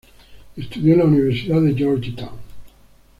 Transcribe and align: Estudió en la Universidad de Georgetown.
Estudió 0.57 0.93
en 0.93 0.99
la 1.01 1.05
Universidad 1.05 1.61
de 1.61 1.75
Georgetown. 1.75 2.37